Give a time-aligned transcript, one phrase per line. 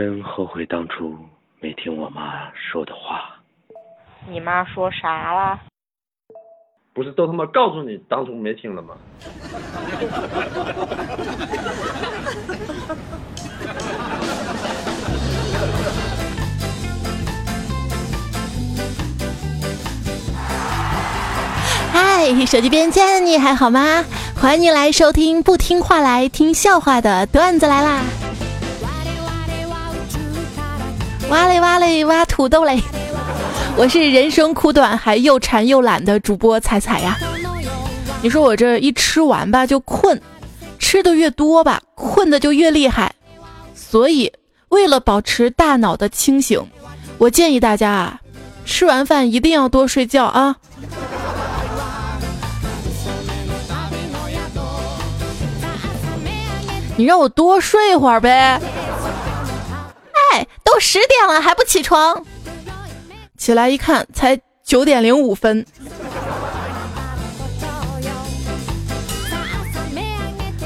[0.00, 1.14] 真后悔当初
[1.60, 3.38] 没听我妈说的话。
[4.26, 5.60] 你妈说啥了？
[6.94, 8.94] 不是都他妈告诉你当初没听了吗？
[21.92, 24.02] 嗨，手机边见你还好吗？
[24.40, 28.00] 欢迎你来收听不听话来听笑话的段子来啦！
[31.30, 32.82] 哇嘞哇嘞挖土豆嘞！
[33.76, 37.16] 我是人生苦短还又馋又懒的主播彩彩呀。
[38.20, 40.20] 你说我这一吃完吧就困，
[40.80, 43.14] 吃的越多吧困的就越厉害，
[43.76, 44.32] 所以
[44.70, 46.60] 为了保持大脑的清醒，
[47.16, 48.20] 我建议大家啊，
[48.64, 50.56] 吃完饭一定要多睡觉啊。
[56.96, 58.60] 你让我多睡会儿呗。
[60.32, 62.24] 哎，都十点了还不起床？
[63.36, 65.64] 起来一看，才九点零五分。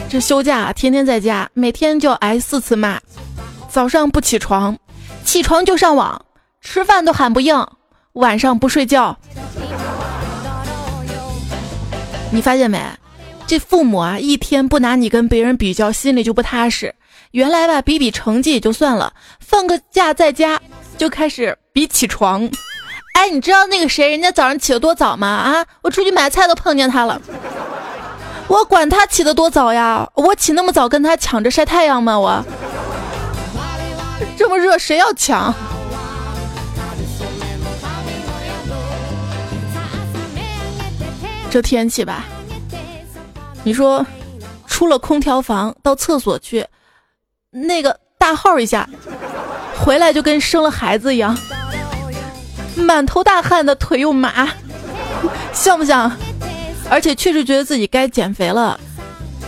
[0.08, 3.00] 这休假天天在家，每天就挨四次骂：
[3.68, 4.78] 早上不起床，
[5.24, 6.24] 起床就上网，
[6.60, 7.66] 吃饭都喊不应，
[8.12, 9.18] 晚上不睡觉。
[12.30, 12.80] 你发现没？
[13.46, 16.94] 这父母啊，一天不拿你跟别人比较，心里就不踏实。
[17.34, 20.60] 原来吧，比比成绩也就算了，放个假在家
[20.96, 22.48] 就开始比起床。
[23.14, 25.26] 哎，你知道那个谁，人家早上起得多早吗？
[25.26, 27.20] 啊，我出去买菜都碰见他了。
[28.46, 32.16] 我管他起得多早呀，我起那么早跟他抢着晒太阳吗？
[32.16, 32.44] 我
[34.38, 35.52] 这么热，谁要抢？
[41.50, 42.26] 这天气吧，
[43.64, 44.06] 你说
[44.68, 46.64] 出了空调房到厕所去，
[47.56, 48.88] 那个大号一下，
[49.78, 51.38] 回来就跟生了孩子一样。
[52.76, 54.48] 满头大汗的腿又麻，
[55.52, 56.10] 像不像？
[56.90, 58.78] 而且确实觉得自己该减肥了。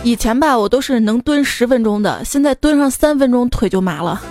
[0.03, 4.21] 以前吧，我都是能蹲十分钟的，现在蹲上三分钟腿就麻了。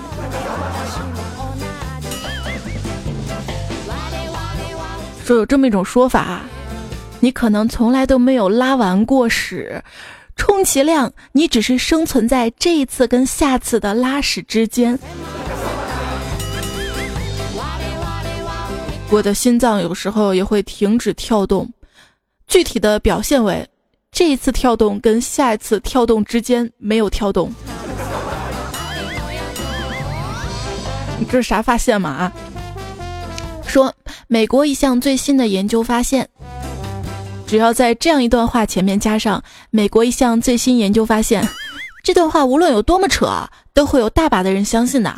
[5.26, 6.40] 说有这么一种说法，
[7.20, 9.82] 你可能从来都没有拉完过屎，
[10.36, 14.96] 充其量你只是生存在这一次跟下次的拉屎之间。
[19.10, 21.72] 我的心脏有时候也会停止跳动，
[22.46, 23.66] 具体的表现为
[24.10, 27.52] 这一次跳动跟下一次跳动之间没有跳动。
[31.18, 32.10] 你这是啥发现嘛？
[32.10, 32.32] 啊？
[33.66, 33.92] 说
[34.26, 36.28] 美国一项最新的研究发现，
[37.46, 41.46] 只要在这样一段话前面加上“美国一项最新研究发现”，
[42.02, 45.14] 这段话无论有多么扯，都会有大把的人相信的。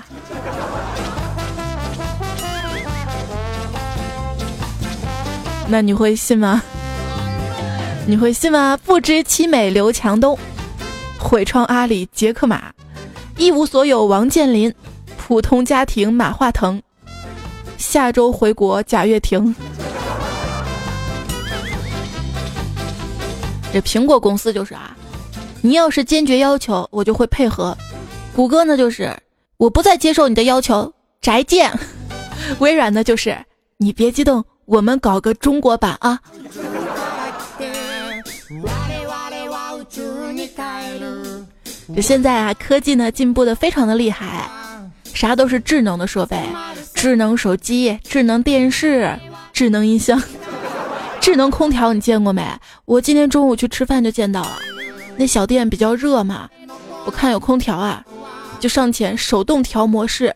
[5.70, 6.62] 那你会信吗？
[8.06, 8.78] 你会信吗？
[8.84, 10.38] 不知其美刘强东，
[11.18, 12.72] 毁创阿里杰克马，
[13.36, 14.72] 一无所有王健林，
[15.16, 16.82] 普通家庭马化腾，
[17.78, 19.54] 下周回国贾跃亭。
[23.72, 24.96] 这苹果公司就是啊，
[25.60, 27.76] 你要是坚决要求，我就会配合；
[28.34, 29.14] 谷歌呢就是
[29.56, 31.70] 我不再接受你的要求，宅见；
[32.60, 33.36] 微软呢就是
[33.76, 34.44] 你别激动。
[34.64, 36.20] 我们搞个中国版啊！
[41.94, 44.46] 这现在啊，科技呢进步的非常的厉害，
[45.14, 46.38] 啥都是智能的设备，
[46.94, 49.18] 智能手机、智能电视、
[49.54, 50.22] 智能音箱、
[51.28, 52.42] 智能空调，你见过没？
[52.86, 54.58] 我今天中午去吃饭就见到了，
[55.18, 56.48] 那小店比较热嘛，
[57.04, 58.02] 我看有空调啊，
[58.58, 60.34] 就上前手动调模式，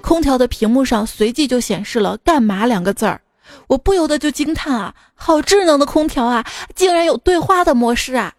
[0.00, 3.20] 空调的屏幕上随即就显示了“干嘛”两个字儿。
[3.66, 6.42] 我不由得就惊叹啊，好智能的空调啊，
[6.74, 8.32] 竟然有对话的模式啊！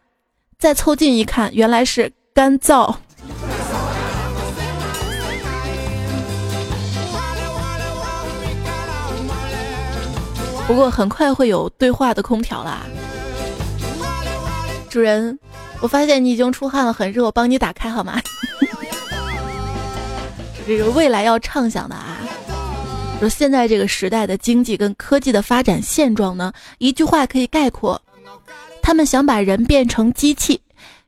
[0.58, 2.96] 再凑近一看，原来是干燥。
[10.68, 12.84] 不过很快会有对话的空调啦。
[14.90, 15.38] 主人，
[15.82, 18.22] 我发现你已经出汗了，很热，我帮你打开好吗？
[20.66, 22.18] 这个未来要畅想的啊。
[23.20, 28.02] 说现在这个时代的经济跟科技的发展现状呢，一句话可以概括：
[28.82, 30.62] 他们想把人变成机器，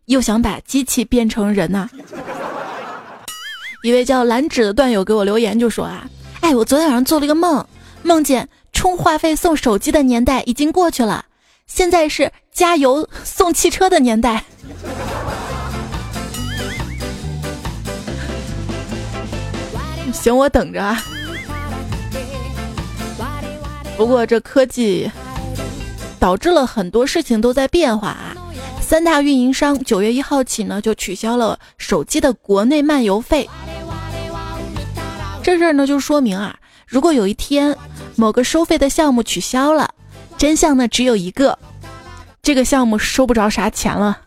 [0.05, 1.89] 又想把机器变成人呐。
[3.83, 6.07] 一位叫蓝纸的段友给我留言就说啊，
[6.41, 7.65] 哎，我昨天晚上做了一个梦，
[8.01, 11.25] 梦见充话费送手机的年代已经过去了，
[11.65, 14.43] 现在是加油送汽车的年代。
[20.13, 21.01] 行，我等着啊。
[23.97, 25.09] 不过这科技
[26.19, 28.35] 导致了很多事情都在变化啊。
[28.81, 33.49] 三大运营商九月一号起呢，就取消了手机的国内漫游费。
[35.41, 37.75] 这事儿呢，就说明啊，如果有一天
[38.15, 39.93] 某个收费的项目取消了，
[40.37, 41.57] 真相呢只有一个，
[42.41, 44.19] 这个项目收不着啥钱了。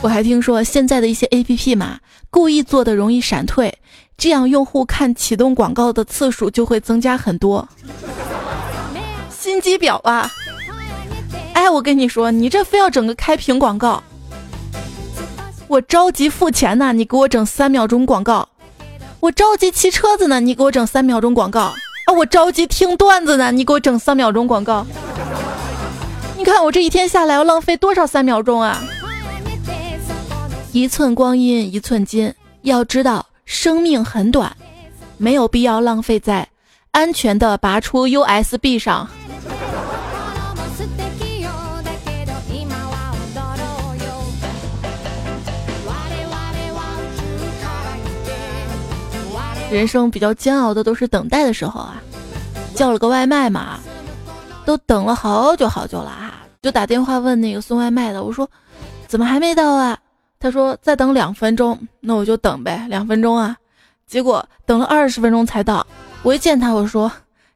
[0.00, 3.78] 我还听说现在的一些 A P P 嘛，故意做的容易闪退。
[4.16, 7.68] 这样用户看启动广告的次数就会增加很多，
[9.30, 10.30] 心机婊啊！
[11.54, 14.02] 哎，我跟你说，你这非要整个开屏广告，
[15.72, 18.46] 我着急付钱呢，你给我整三秒钟广告；
[19.20, 21.60] 我着急骑车子呢，你给我整三秒钟广告；
[22.04, 24.86] 啊，我着急听段子呢，你给我整三秒钟广告。
[26.36, 28.82] 你看我这一天下来要浪费多少三秒钟啊？
[30.72, 33.24] 一寸光阴一寸金，要知道。
[33.46, 34.54] 生命很短，
[35.16, 36.46] 没有必要浪费在
[36.90, 39.08] 安全的拔出 USB 上。
[49.72, 52.02] 人生比较煎熬的都是等待的时候啊，
[52.74, 53.78] 叫了个外卖嘛，
[54.64, 58.48] 都等了好久好久了啊，就打电话问那个送外卖的，我说
[59.08, 59.98] 怎么还没到啊？
[60.38, 63.56] 他说再等两分钟，那我就等呗，两分钟啊。
[64.06, 65.86] 结果等了二十分钟才到。
[66.22, 67.10] 我一见他，我说：“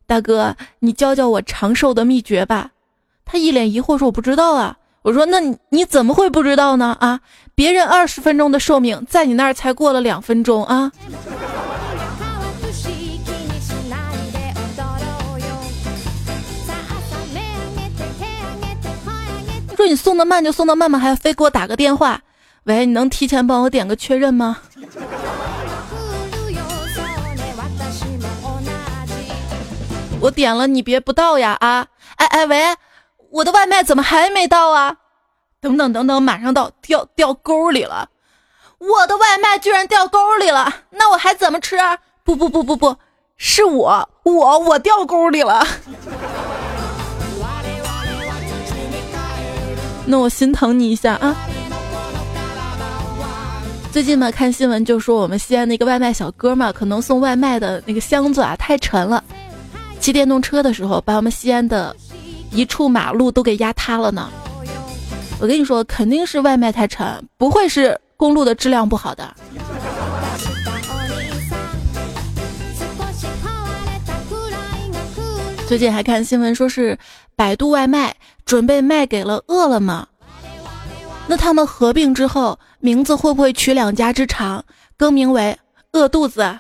[0.07, 2.71] 大哥，你教教我长寿的秘诀吧。”
[3.27, 6.97] 他一脸疑惑说：“我不知道啊。”我说：“那你你怎么会不知道呢？
[6.99, 7.21] 啊，
[7.55, 10.91] 别人二十分钟的寿命，在你那儿才过了两分钟啊。”
[19.77, 22.23] 说你送的慢就送的慢嘛，还要非给我打个电话。
[22.65, 24.59] 喂，你能提前帮我点个确认吗？
[30.21, 31.87] 我点了，你别不到呀啊！
[32.17, 32.75] 哎哎喂，
[33.31, 34.97] 我的外卖怎么还没到啊？
[35.61, 38.09] 等等等等，马上到，掉掉沟里了！
[38.79, 41.77] 我的外卖居然掉沟里了，那我还怎么吃？
[42.25, 42.97] 不不不不不，
[43.37, 45.67] 是我我我掉沟里了。
[50.07, 51.37] 那我心疼你一下啊。
[53.91, 59.25] 最近嘛，看新闻就说我们西安那个外卖小哥嘛，可能送外卖的那个箱子啊太沉了，
[60.01, 61.97] 骑电动车的时候把我们西安的
[62.51, 64.31] 一处马路都给压塌了呢。
[65.41, 67.07] 我跟你说，肯定是外卖太沉，
[67.37, 69.35] 不会是公路的质量不好的。
[75.67, 76.97] 最近还看新闻说是
[77.35, 78.15] 百度外卖
[78.47, 80.07] 准备卖给了饿了么。
[81.27, 84.65] 那他们合并之后，名字会不会取两家之长，
[84.97, 85.59] 更名为
[85.93, 86.59] “饿肚子”？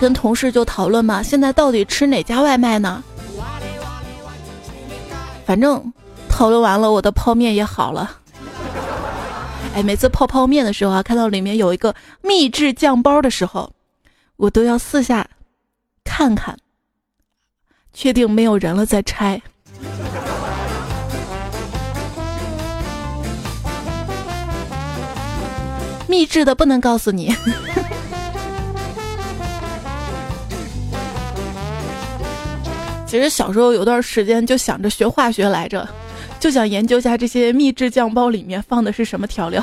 [0.00, 3.04] 跟同事就讨论嘛，现在到底吃哪家外卖呢？
[5.44, 5.92] 反正
[6.28, 8.10] 讨论完了，我的泡面也好了。
[9.74, 13.70] 哎，每次泡泡面的时候啊，看到里面有一个秘制酱包的时候，
[14.40, 15.26] 我都要四下
[16.02, 16.56] 看看。
[17.92, 19.42] 确定没有人了再拆。
[26.08, 27.34] 秘制的不能告诉你。
[33.06, 35.86] 其实小时候有段时间就想着学化学来着，
[36.38, 39.62] 就想研究一下这些秘制酱包里面放的是什么调料，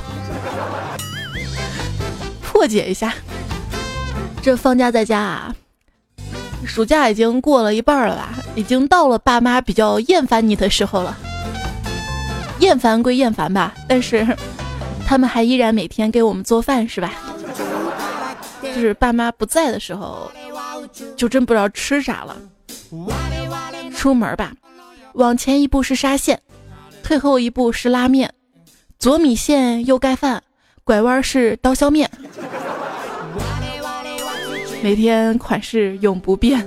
[2.41, 3.13] 破解一下。
[4.47, 5.53] 这放假在家啊。
[6.65, 11.17] 暑假已经过了一半了吧，已经到了爸妈比较厌烦你的时候了。
[12.59, 14.25] 厌烦归厌烦吧，但是
[15.05, 17.11] 他们还依然每天给我们做饭，是吧？
[18.63, 20.31] 就是爸妈不在的时候，
[21.17, 22.37] 就真不知道吃啥了。
[23.93, 24.53] 出门吧，
[25.15, 26.39] 往前一步是沙县，
[27.03, 28.33] 退后一步是拉面，
[28.97, 30.41] 左米线右盖饭，
[30.85, 32.09] 拐弯是刀削面。
[34.87, 36.65] 每天款式永不变。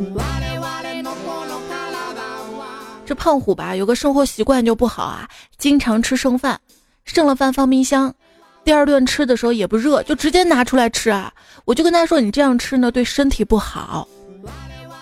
[3.07, 6.61] 这胖虎吧，有个生活习惯就不好啊，经常吃剩饭，
[7.07, 8.15] 剩了饭放冰箱，
[8.63, 11.33] 第二顿吃的时候也不热，就直接拿出来吃啊。
[11.65, 14.07] 我就跟他说，你这样吃呢，对身体不好。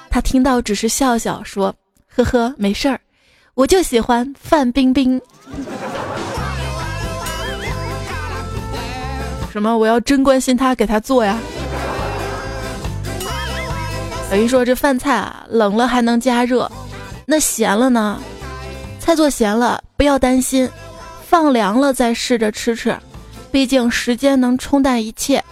[0.08, 1.74] 他听到只是笑笑说
[2.14, 3.00] ：“呵呵，没事儿，
[3.54, 5.20] 我就喜欢范冰冰。”
[9.50, 9.76] 什么？
[9.76, 11.36] 我要真关心他，给他做呀。
[14.30, 16.70] 有人说这饭菜啊，冷了还能加热，
[17.24, 18.20] 那咸了呢？
[19.00, 20.68] 菜做咸了不要担心，
[21.26, 22.94] 放凉了再试着吃吃，
[23.50, 25.42] 毕竟时间能冲淡一切。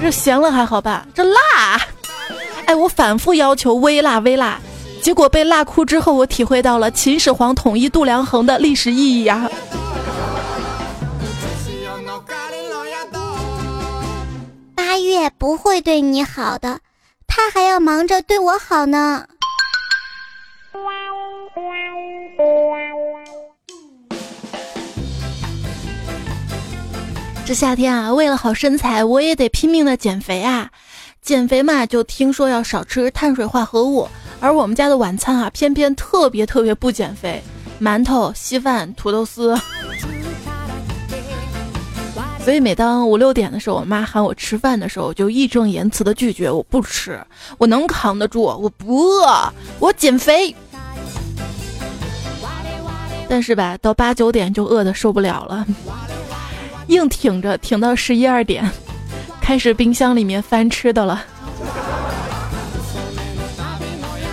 [0.00, 1.06] 这咸了还好吧？
[1.14, 1.78] 这辣，
[2.64, 4.58] 哎，我反复要求微辣微辣，
[5.02, 9.48] 结果被辣哭之后，我体会到了秦始皇统一度量衡的历史意义呀。
[14.92, 16.80] 八月不会对你好的，
[17.26, 19.24] 他还要忙着对我好呢。
[27.46, 30.68] 这夏天啊，为了好身材，我也得拼命的减肥啊！
[31.22, 34.06] 减肥嘛，就听说要少吃碳水化合物，
[34.40, 37.42] 而我们家的晚餐啊，偏偏特别特别不减肥，
[37.80, 39.58] 馒头、稀饭、土豆丝。
[42.44, 47.24] 所以每当五六点的时候，我妈喊我吃饭的时候，我就义正言辞的拒绝，我不吃，
[47.56, 50.54] 我能扛得住，我不饿，我减肥。
[53.28, 55.64] 但是吧，到八九点就饿得受不了了。
[56.88, 58.68] 硬挺着，挺到十一二点，
[59.40, 61.24] 开始冰箱里面翻吃的了。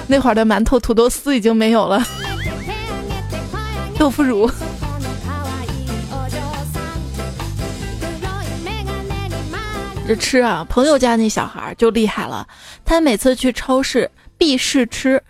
[0.07, 2.03] 那会儿的馒头、土豆丝已经没有了，
[3.99, 4.49] 豆腐乳。
[10.09, 12.47] 这吃啊，朋友家那小孩就厉害了，
[12.83, 15.21] 他每次去超市必试吃，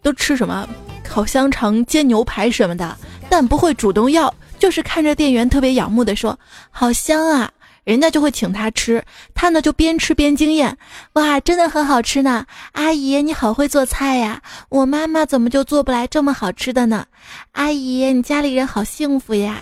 [0.00, 0.66] 都吃什么
[1.04, 2.96] 烤香肠、煎牛排什么的，
[3.28, 4.34] 但不会主动要。
[4.58, 6.38] 就是看着店员特别仰慕的说
[6.72, 7.52] ：“好香啊！”
[7.84, 9.04] 人家就会请他吃，
[9.34, 10.78] 他呢就边吃边惊艳
[11.12, 12.46] ：“哇，真的很好吃呢！
[12.72, 17.04] 阿姨你好会做菜呀，我妈妈怎么就做不来这么好吃的呢？
[17.52, 19.60] 阿姨你家里人好幸福呀！”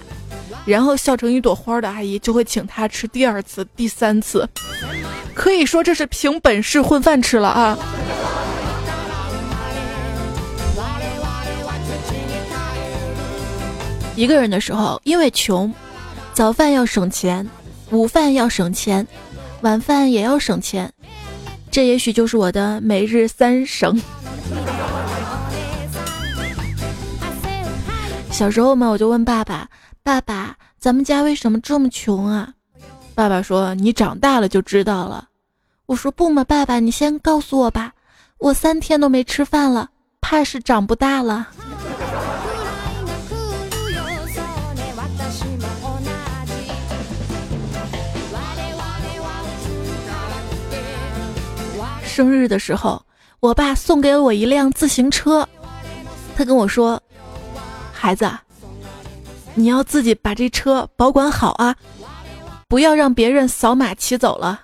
[0.65, 4.49] 然后笑成一朵花的阿姨就会请他吃第二次、第三次，
[5.35, 7.79] 可以说这是凭本事混饭吃了啊！
[14.17, 15.75] 一个人的时候，因为穷，
[16.33, 17.49] 早饭要省钱，
[17.91, 19.07] 午饭要省钱，
[19.63, 20.93] 晚饭也要省钱。
[21.71, 24.01] 这也许就是我的每日三省。
[28.31, 29.69] 小时候嘛，我就问爸爸
[30.05, 32.53] ：“爸爸，咱们家为什么这么穷啊？”
[33.17, 35.31] 爸爸说：“你长大了就知道了。”
[35.87, 37.91] 我说：“不嘛，爸爸，你先告诉我吧。
[38.37, 39.89] 我三天都没吃饭了，
[40.21, 41.49] 怕是长不大了。”
[52.05, 53.03] 生日的时候，
[53.41, 55.49] 我爸送给了我一辆自行车。
[56.37, 57.03] 他跟我说
[57.91, 58.31] ：“孩子，
[59.55, 61.75] 你要自己把这车保管好啊，
[62.69, 64.61] 不要让别人扫码骑走了。”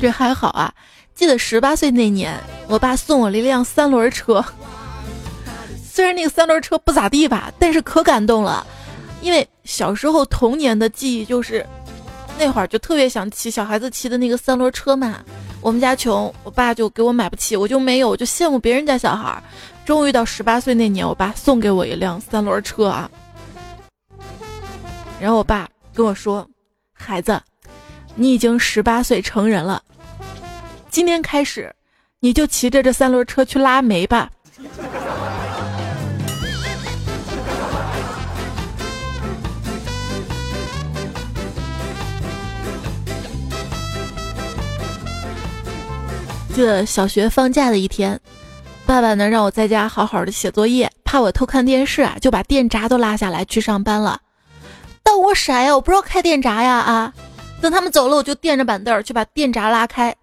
[0.00, 0.72] 这还好啊！
[1.14, 2.34] 记得十八岁那年，
[2.68, 4.44] 我爸送我了一辆三轮车。
[5.92, 8.66] 虽然那个三轮车不咋地吧，但是可感动了，
[9.20, 11.66] 因为小时候童年的记忆就是。
[12.38, 15.18] 那会儿就特别想骑小孩子骑的那个三轮车嘛，
[15.60, 19.42] 我们家穷，我爸就给我买不起，我就没有，我就羡慕别人家小孩。
[19.90, 23.10] 终于到十八岁那年，我爸送给我一辆三轮车啊。
[25.20, 26.48] 然后我爸跟我说
[26.94, 27.42] ：“孩子，
[28.14, 29.82] 你已经十八岁成人了，
[30.90, 31.74] 今天开始，
[32.20, 34.30] 你就骑着这三轮车去拉煤吧。”
[46.54, 48.20] 记得小学放假的一天，
[48.90, 54.20] 爸爸呢让我在家好好的写作业，怕我偷看电视啊，就把电闸都拉下来去上班了。
[55.04, 57.14] 但我傻呀，我不知道开电闸呀啊！
[57.60, 60.16] 等他们走了，我就垫着板凳去把电闸拉开，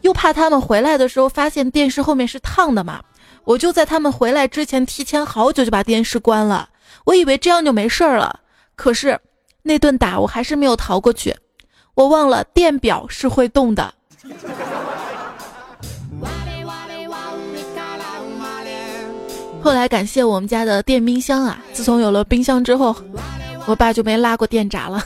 [0.00, 3.02] 又怕他们回来的时候发现电视后面是烫的嘛，
[3.44, 6.70] 我就在他们回来之前提前好久就把电视关了。
[7.04, 8.40] 我以为这样就没事儿了，
[8.74, 9.20] 可是
[9.64, 11.36] 那顿打我还是没有逃过去，
[11.92, 13.92] 我忘了电表是会动的。
[19.62, 22.94] 后来感谢我们家的电冰箱啊，自从有了冰箱之后，
[23.66, 25.04] 我爸就没拉过电闸了。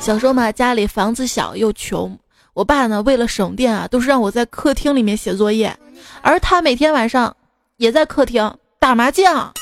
[0.00, 2.18] 小时候嘛，家里房子小又穷，
[2.54, 5.76] 我爸呢为了省电啊，都是让我在客厅里面写作业，
[6.22, 7.36] 而他每天晚上
[7.76, 9.52] 也在客厅打麻将。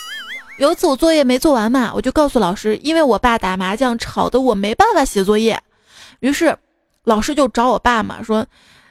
[0.58, 5.60] 有一次我作业没做完嘛，我就告诉老师，因为我爸打麻将吵得我没办法写作业，
[6.20, 6.56] 于是
[7.02, 8.46] 老师就找我爸嘛说。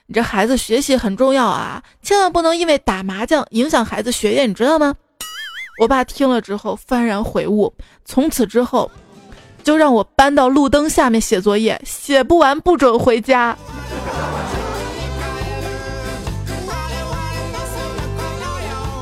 [0.09, 4.95] 你这孩子学习很重要啊，千万不能因为打麻将影响孩子学业，你知道吗？
[5.81, 7.73] 我爸听了之后幡然悔悟，
[8.05, 8.89] 从此之后
[9.63, 13.57] 就让我搬到路灯下面写作业，写不完不准回家。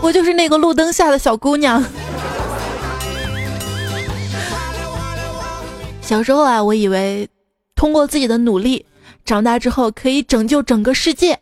[0.02, 1.84] 我就是那个路灯下的小姑娘。
[6.02, 7.30] 小时候啊，我以为
[7.76, 8.86] 通过自己的努力，
[9.26, 11.38] 长大之后可以拯救整个世界。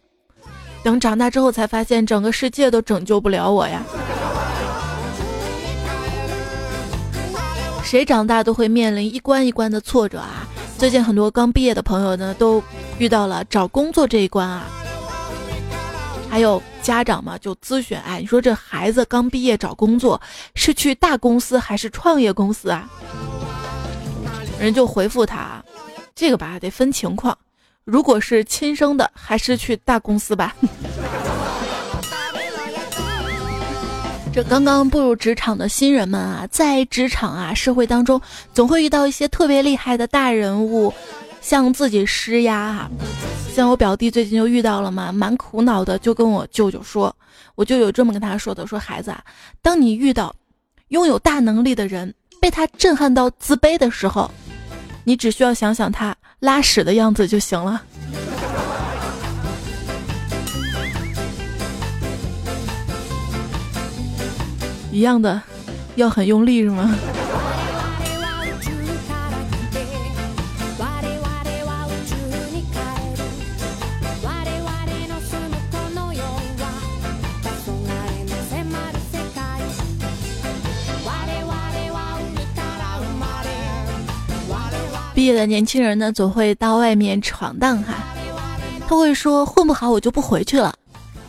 [0.82, 3.84] 等长大之后才发现，整个世界都拯救不了我呀。
[7.84, 10.48] 谁长大都会面临一关一关的挫折啊！
[10.78, 12.64] 最近很多刚毕业的朋友呢，都
[12.98, 14.66] 遇到了找工作这一关啊。
[16.30, 20.20] 还有家长嘛，就咨询，哎，你说这孩子刚毕业找工作，
[20.56, 22.90] 是去大公司还是创业公司啊？
[24.60, 25.64] 人就回复他，
[26.16, 27.38] 这个吧得分情况，
[27.86, 30.56] 如果是亲生的，还是去大公司吧。
[34.34, 38.20] 这刚刚步入职场的新人们啊，在职场啊社会当中，
[38.54, 40.94] 总会遇到一些特别厉害的大人物，
[41.42, 42.90] 向自己施压啊。
[43.54, 47.14] 像我表弟最近就遇到了嘛，蛮苦恼的，就跟我舅舅说，
[47.54, 49.22] 我舅舅这么跟他说的，说孩子啊，
[49.62, 50.34] 当你遇到
[50.88, 54.32] 拥有大能力的人，被他震撼到自卑的时候，
[55.04, 57.82] 你只需要想想他拉屎的样子就行了。
[64.92, 65.42] 一样的，
[65.96, 66.94] 要很用力是吗？
[85.24, 87.94] 毕业的年轻人呢，总会到外面闯荡哈。
[88.86, 90.76] 他会说混不好我就不回去了，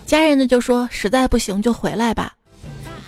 [0.04, 2.32] 家人呢就说实在不行就回来吧。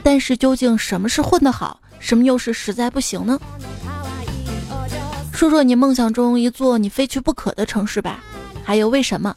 [0.05, 3.37] 但是究竟什么是混得好，什么又是实在不行呢？
[5.33, 8.23] 说说你梦想中一座你非去不可的城市吧，
[8.63, 9.35] 还有为什么？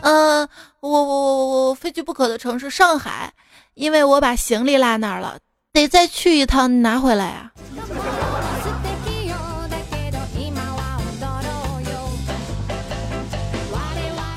[0.00, 0.40] 呃，
[0.80, 3.32] 我我我我我非去不可的城市上海，
[3.74, 5.38] 因为我把行李落那儿了，
[5.72, 7.52] 得再去一趟拿回来啊。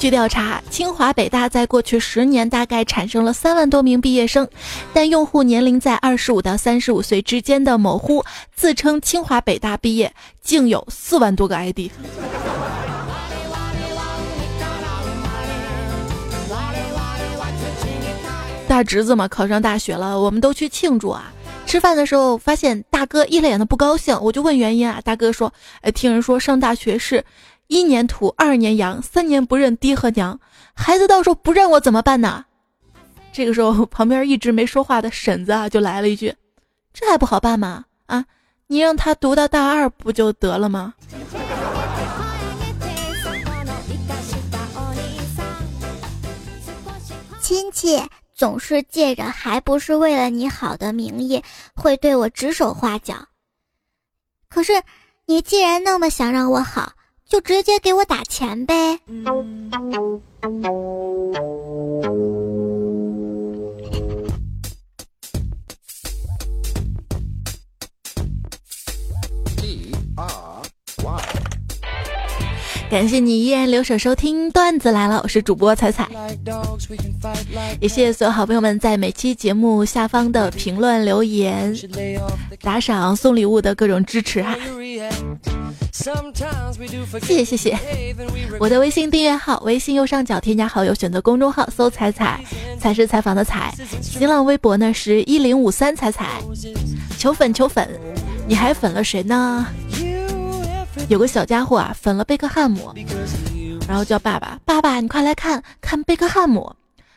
[0.01, 4.49] 据调查，清华北大在过去十年大概产生了三万多名毕业生，
[4.93, 10.11] 但用户年龄在二十五到三十五岁之间的某乎自称清华北大毕业，
[10.41, 11.91] 竟有四万多个 ID。
[18.67, 21.31] 大侄子嘛，考上大学了，我们都去庆祝啊。
[21.67, 27.23] 吃饭的时候发现大哥一脸的不高兴，我就问原因啊，大哥说：“哎，听人说上大学是。”
[27.71, 30.37] 一年土，二年洋，三年不认爹和娘，
[30.73, 32.43] 孩子到时候不认我怎么办呢？
[33.31, 36.35] 这个时候，旁边一直没说话的婶子啊，就来了一句
[36.91, 37.85] ：“这还不好办吗？
[38.07, 38.25] 啊，
[38.67, 40.93] 你让他读到大二不就得了吗？”
[47.39, 48.03] 亲戚
[48.35, 51.41] 总是借着还不是为了你好的名义，
[51.73, 53.15] 会对我指手画脚。
[54.49, 54.73] 可是，
[55.25, 56.91] 你既然那么想让我好。
[57.31, 58.99] 就直接给我打钱呗。
[72.91, 76.09] 感谢你依然留守收听段子来了，我是主播彩彩，
[77.79, 81.73] 也谢谢所有好朋友们在每期节目下方的评论留言、
[82.61, 84.57] 打赏、送礼物的各种支持哈。
[87.21, 87.79] 谢谢谢谢，
[88.59, 92.43] 我的微信订阅号，微信右上角添加好友，选择公众号搜“彩彩”，
[92.77, 93.73] 才是采访的彩。
[94.01, 96.41] 新浪微博呢是一零五三彩彩，
[97.17, 97.89] 求粉求粉，
[98.45, 99.65] 你还粉了谁呢？
[101.07, 102.93] 有个小家伙啊，粉了贝克汉姆，
[103.87, 106.73] 然后叫爸爸，爸爸你快来看看贝克汉姆。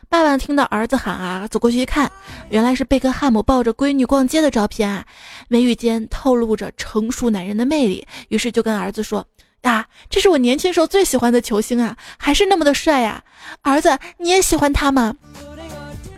[0.08, 2.10] 爸爸听到儿子喊啊，走过去一看，
[2.50, 5.04] 原来是贝克汉姆抱着闺女逛街的照片啊，
[5.48, 8.06] 眉宇间透露着成熟男人的魅力。
[8.28, 9.26] 于是就跟儿子说
[9.62, 13.24] ：“啊，这是我年轻时候最喜欢的球星啊，还是那么的帅呀！
[13.62, 15.14] 儿子，你也喜欢他吗？”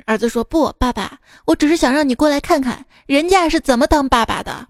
[0.04, 4.66] 儿子说：“不，爸爸，我只是想让你过来看看人家是怎么当爸爸的。”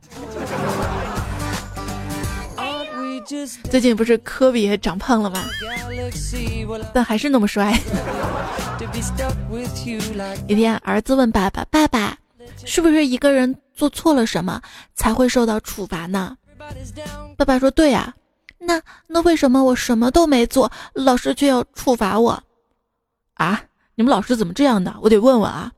[3.71, 5.45] 最近不是科比也长胖了吗？
[6.95, 7.79] 但还是那么帅。
[10.47, 12.17] 一天，儿子问爸爸：“爸爸，
[12.65, 14.63] 是不是一个人做错了什么
[14.95, 16.37] 才会受到处罚呢？”
[17.37, 18.15] 爸爸说：“对呀。”
[18.59, 22.43] 那那为什么我什么都没做，老师却要处罚我？
[23.35, 23.63] 啊？
[23.95, 24.95] 你们老师怎么这样的？
[25.01, 25.71] 我得问问啊。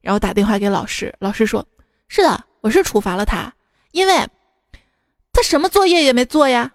[0.00, 1.66] 然后打电话给老师，老师说
[2.08, 3.52] ：“是的，我是处罚了他，
[3.92, 4.14] 因为
[5.32, 6.70] 他什么作业也没做呀。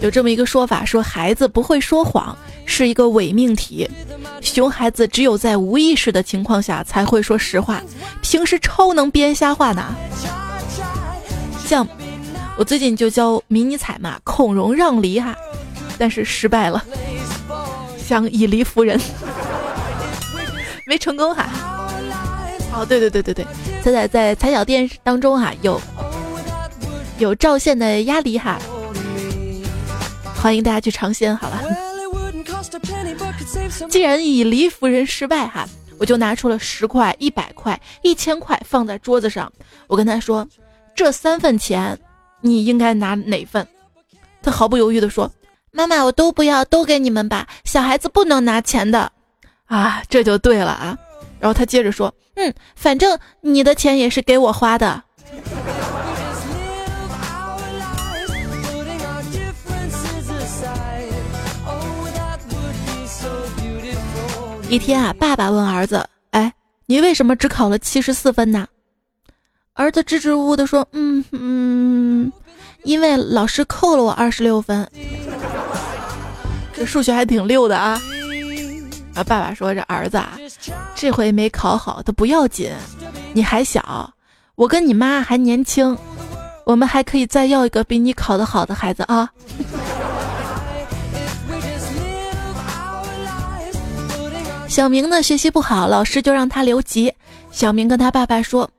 [0.00, 3.88] 有这么一个说法，说孩子不会说谎是一个伪命题，
[4.40, 7.82] 熊孩子只有在无意识的情况下才会说实话，
[8.22, 9.94] 平时超能编瞎话呢。
[11.66, 11.86] 像
[12.56, 15.36] 我最近就教迷你彩嘛，孔融让梨哈，
[15.98, 16.84] 但是失败了，
[17.98, 19.00] 想以梨服人，
[20.86, 21.77] 没成功哈。
[22.78, 23.46] 哦，对对对对对，
[23.82, 25.80] 彩彩在踩脚店当中哈有
[27.18, 28.58] 有赵县的鸭梨哈。
[30.36, 31.60] 欢迎大家去尝鲜，好了。
[33.90, 35.66] 既然以梨服人失败哈，
[35.98, 39.52] 我就拿出了十块、一百块、一千块放在桌子上。
[39.88, 40.46] 我跟他说
[40.94, 41.98] ：“这三份钱，
[42.40, 43.66] 你应该拿哪份？”
[44.40, 45.28] 他毫不犹豫地说
[45.72, 47.48] ：“妈妈，我都不要，都给你们吧。
[47.64, 49.10] 小孩子不能拿钱的。”
[49.66, 50.96] 啊，这就对了啊。
[51.40, 55.02] 然后他接着说：“嗯，反正你的钱也是给我花的。”
[64.68, 66.52] 一天啊，爸爸问儿子：“哎，
[66.84, 68.66] 你为什么只考了七十四分呢？”
[69.72, 72.30] 儿子支支吾吾的说：“嗯嗯，
[72.82, 74.86] 因为老师扣了我二十六分。”
[76.74, 78.00] 这数学还挺溜的啊！
[79.24, 80.38] 爸爸说：“这儿子啊，
[80.94, 82.70] 这回没考好，他不要紧，
[83.32, 84.12] 你还小，
[84.54, 85.96] 我跟你妈还年轻，
[86.64, 89.28] 我们还可以再要一个比你考得好的孩子啊。
[94.68, 97.12] ”小明呢学习不好，老师就让他留级。
[97.50, 98.70] 小明跟他爸爸说：“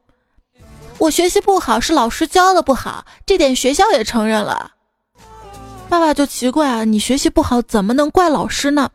[0.98, 4.72] 我学习不好是老师教的不好，这点学校也承认了。”
[5.90, 8.90] 爸爸就奇怪啊，你学习不好怎么能怪老师呢？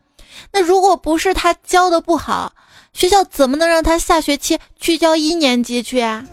[0.51, 2.53] 那如果不是他教的不好，
[2.93, 6.25] 学校怎么能让他下学期去教一年级去啊？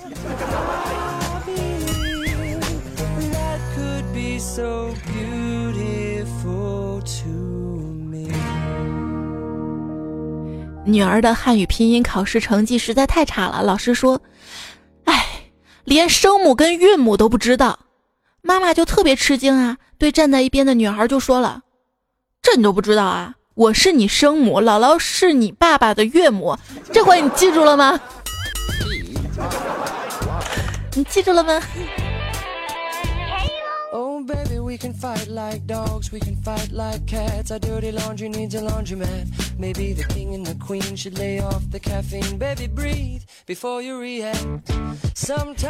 [10.85, 14.21] 女儿的汉语拼音考试成绩实在太差了，老师说
[15.07, 15.25] ：“哎，
[15.85, 17.79] 连声母跟韵母都不知道。”
[18.43, 21.63] 妈妈就特别吃惊啊，对站在一边的女孩就说了
[22.43, 23.35] ：“这你都不知道啊？
[23.55, 26.57] 我是你生母，姥姥是你爸爸的岳母，
[26.93, 28.01] 这回你记住了吗？
[30.95, 31.61] 你记住了吗？”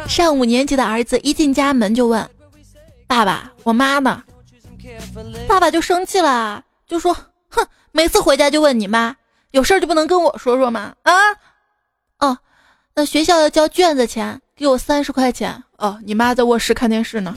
[0.07, 2.29] 上五年级的儿子一进家门就问
[3.07, 4.23] ：“爸爸，我妈呢？”
[5.47, 7.15] 爸爸就生气了，就说
[7.53, 9.15] ：“哼，每次回家就问你妈，
[9.51, 10.95] 有事就不能跟我说说吗？
[11.03, 11.13] 啊？
[12.19, 12.37] 哦，
[12.95, 15.63] 那学校要交卷子钱，给我三十块钱。
[15.77, 17.35] 哦，你妈在卧室看电视呢。”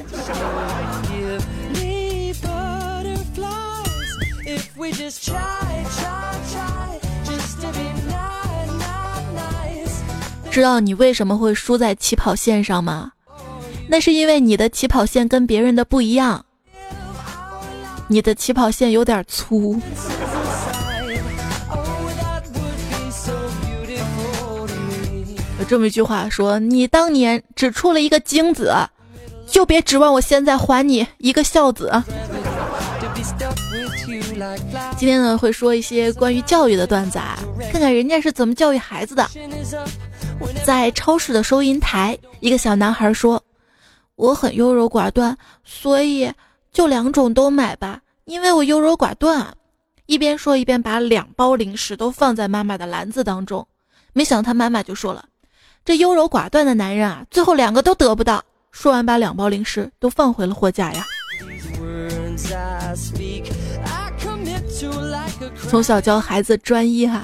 [10.51, 13.13] 知道你为什么会输在起跑线上吗？
[13.91, 16.46] 那是因为你的起跑线跟别人的不一样，
[18.09, 19.81] 你的起跑线有点粗。
[25.59, 28.75] 有这么一句话说：你当年只出了一个精子，
[29.47, 31.91] 就别指望我现在还你一个孝子。
[34.97, 37.39] 今天呢，会说一些关于教育的段子啊，
[37.73, 39.27] 看看人家是怎么教育孩子的。
[40.63, 43.43] 在超市的收银台，一个小男孩说
[44.17, 46.31] ：“我很优柔寡断，所以
[46.77, 49.55] 就两种都买吧，因为我优柔寡断啊。”
[50.05, 53.67] 一边说一边把两包零食都放在妈妈的篮子当中。
[54.13, 55.25] 没想到他妈妈就说了
[55.87, 61.03] ：“这优柔寡断的男人啊，最后两个都得不到。”说完，把两包零食都放回了货架呀。
[65.67, 67.23] 从小教孩子专一哈。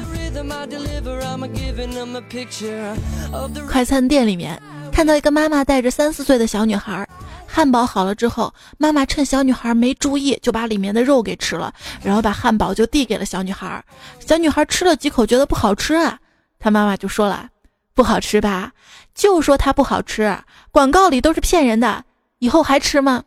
[3.68, 4.60] 快餐店里面
[4.90, 7.06] 看到一个妈妈带着三四岁的小女孩，
[7.54, 11.70] 汉堡好了之后，妈妈趁小女孩没注意就把里面的肉给吃了，
[12.02, 13.84] 然后把汉堡就递给了小女孩。
[14.26, 16.18] 小女孩吃了几口觉得不好吃啊，
[16.58, 17.50] 她妈妈就说了
[17.92, 18.72] ：“不好吃吧？
[19.14, 20.34] 就说它不好吃，
[20.70, 22.04] 广告里都是骗人的，
[22.38, 23.22] 以后还吃吗？”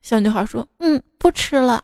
[0.00, 1.82] 小女孩说：“嗯，不吃了。”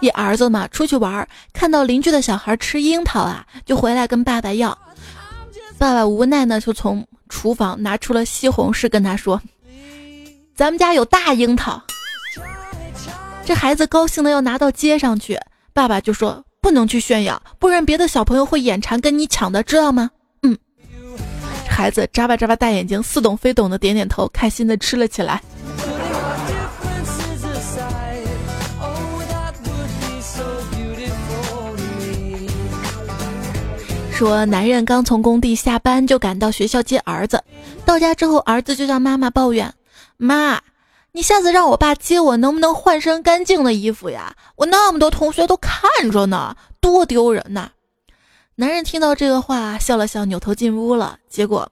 [0.00, 4.76] 一儿子嘛，出去玩，看到邻居的小孩吃樱桃啊，就回来跟爸爸要。
[5.78, 9.40] 爸爸无奈呢，就从厨房拿出了西红柿，跟他说
[10.54, 11.82] ：“咱们家有大樱桃。”
[13.44, 15.38] 这孩子高兴的要拿到街上去，
[15.72, 20.10] 爸爸就说：“不能去炫耀，不然别的小朋友会眼馋跟你抢的，知道吗？”
[20.44, 20.56] 嗯，
[21.66, 25.42] 孩子眨巴眨巴大眼睛，似懂非懂的点点头，开心的吃了起来。
[34.22, 37.42] 说男人刚从工地下班就赶到学校接儿子，
[37.84, 39.74] 到家之后儿子就向妈妈抱怨
[40.16, 40.60] ：“妈，
[41.10, 44.32] 你下次让我爸接我，能不能换身干净的衣服呀？
[44.54, 47.70] 我那么多同学都看着呢，多丢人呐！”
[48.54, 51.18] 男人听到这个话笑了笑，扭头进屋了。
[51.28, 51.68] 结果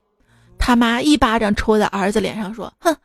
[0.58, 2.96] 他妈一巴掌抽在儿子脸上，说：“哼，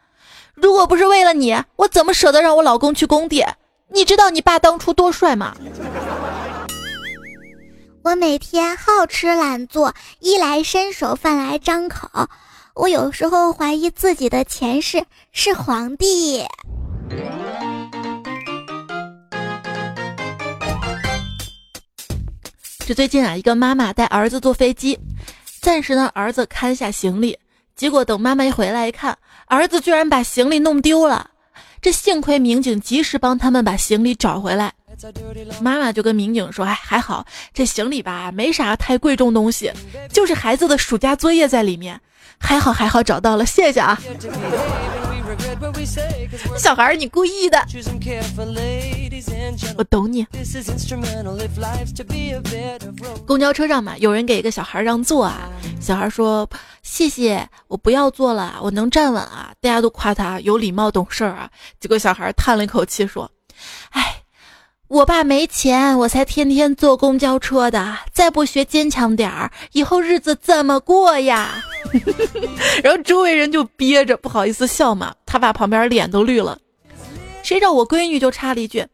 [0.56, 3.46] 如果不是为了你，我怎么舍得让我老公去工地？
[3.90, 5.56] 你知道你爸当初多帅吗？”
[8.06, 12.08] 我每天好吃懒做，衣来伸手，饭来张口。
[12.76, 16.46] 我有时候怀疑自己的前世是皇帝。
[22.86, 25.00] 这最近啊，一个妈妈带儿子坐飞机，
[25.60, 27.40] 暂时呢儿子看下行李，
[27.76, 31.32] 结果等妈妈一回来一看，儿子居然把行李弄丢了。
[31.82, 34.75] 这幸亏民警及时帮他们把行李找回来。
[35.62, 39.72] 妈妈就跟民警说：“哎，还好这行李吧，没啥太贵重东西，
[40.12, 42.00] 就是孩子的暑假作业在里面。
[42.38, 44.00] 还好还好找到了，谢谢啊。”
[46.58, 47.66] 小孩，你故意的，
[49.78, 50.26] 我懂你。
[53.26, 56.50] 公交车上嘛，有人给一个小孩让座啊，小孩说
[56.84, 61.50] ：“谢谢，我不要坐了，我能站稳啊。”大家都夸他有礼貌、懂事儿啊。
[61.80, 63.32] 结果小孩叹了一口气说
[63.92, 64.22] ：“哎。”
[64.88, 67.98] 我爸没钱，我才天天坐公交车的。
[68.14, 71.64] 再不学坚强点儿，以后日子怎么过呀？
[72.84, 75.14] 然后周围人就憋着不好意思笑嘛。
[75.26, 76.58] 他爸旁边脸都绿了。
[77.42, 78.86] 谁知道我闺女就插了一句：“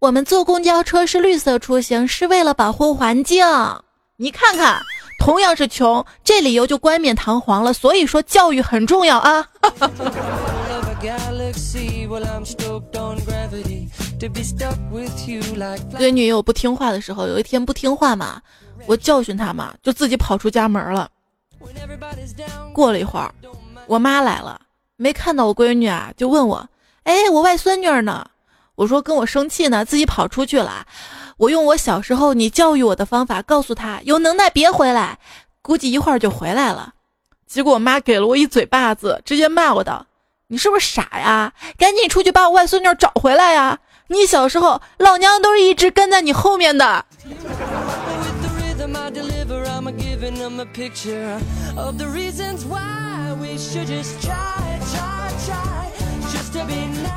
[0.00, 3.46] 我们坐公交车是绿色出行，是为了保护环境。
[4.18, 4.82] ”你看看，
[5.20, 7.72] 同样是穷，这理由就冠冕堂皇了。
[7.72, 9.46] 所以说教育很重要啊。
[15.98, 18.40] 闺女有不听话的时候，有一天不听话嘛，
[18.86, 21.10] 我教训她嘛，就自己跑出家门了。
[22.72, 23.34] 过了一会儿，
[23.86, 24.60] 我妈来了，
[24.96, 26.68] 没看到我闺女啊，就问我
[27.04, 28.26] ：“哎，我外孙女呢？”
[28.76, 30.86] 我说：“跟我生气呢，自己跑出去了。”
[31.38, 35.18] 我用我小时候你教育我的方法告诉她：“有能耐别回来。”
[35.60, 36.94] 估计一会儿就回来了。
[37.46, 40.06] 结果我妈给了我一嘴巴子，直接骂我道
[40.48, 41.52] ：“你是不是傻呀？
[41.76, 47.04] 赶紧出去把我外孙女找回来呀！”你小时候，老娘都是一直跟在你后面的。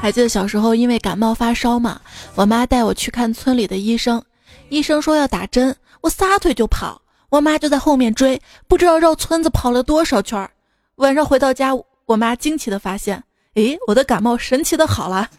[0.01, 1.99] 还记得小时候因为感冒发烧吗？
[2.35, 4.23] 我妈带我去看村里的医生，
[4.69, 10.49] 医生说要打针，我撒腿就跑，我妈就在后面追，不知道绕村子跑了多少圈。
[10.95, 11.71] 晚上回到家，
[12.05, 13.23] 我妈惊奇的发现，
[13.53, 15.29] 诶，我的感冒神奇的好了。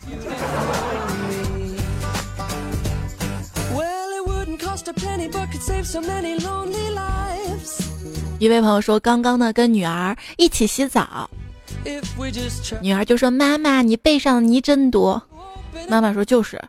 [8.38, 11.28] 一位朋友说，刚刚呢跟女儿一起洗澡，
[12.82, 15.22] 女儿就说：“妈妈，你背上泥真多。”
[15.88, 16.60] 妈妈说：“就是，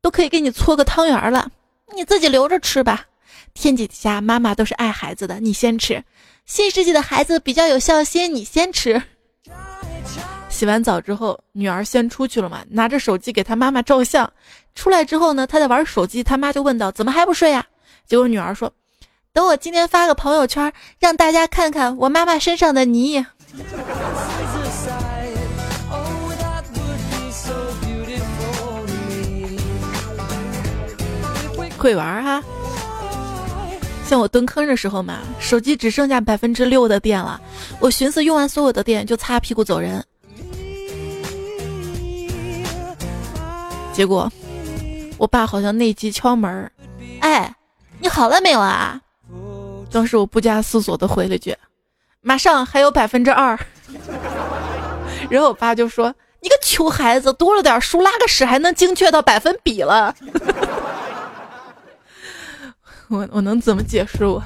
[0.00, 1.48] 都可以给你搓个汤圆了，
[1.94, 3.06] 你自己留着吃吧。”
[3.54, 6.02] 天底下妈妈都是爱孩子的，你先吃。
[6.44, 9.00] 新世纪的孩子比较有孝心，你先吃。
[10.48, 14.32] 洗完澡之后，女儿先出去了嘛，拿着手机给她妈妈照相。
[14.74, 17.64] 出来之后呢，她在玩手机，她妈就问道：“怎么还不睡呀？”
[18.06, 18.72] 结果女儿说
[19.32, 23.24] ：“等我今天发个朋友圈，让大家看看我妈妈身上的泥。”
[31.78, 32.40] 会玩哈！
[34.06, 37.40] 像我蹲坑的时候嘛，手机只剩下百分之六的电了，
[37.80, 40.04] 我寻思用完所有的电就擦屁股走人。
[43.92, 44.30] 结果，
[45.18, 46.70] 我爸好像内急敲门
[47.20, 47.52] 哎，
[48.02, 49.00] 你好了没有啊？
[49.88, 51.56] 当时我不加思索的回了句
[52.20, 53.56] ：“马上还有百分之二。
[55.30, 56.12] ”然后我爸就说
[56.42, 60.12] ：“你个穷孩子，多了点书拉个屎还能精确到百分比了。
[63.08, 64.42] ”我我能怎么解释我？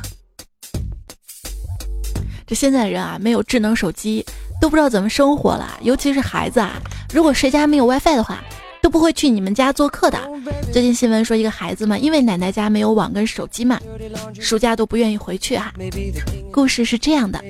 [2.46, 4.22] 这现在人啊，没有智能手机
[4.60, 6.72] 都不知道怎么生活了，尤其是孩子啊，
[7.10, 8.38] 如果谁家没有 WiFi 的话。
[8.86, 10.30] 都不会去你们家做客的。
[10.72, 13.80] 最近新闻说，一个孩子嘛，因为奶奶家没有网跟手机嘛，
[14.40, 15.74] 暑假都不愿意回去哈。
[16.52, 17.42] 故事是这样的：